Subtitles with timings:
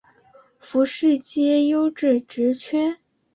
[0.57, 2.97] 福壽街优质职缺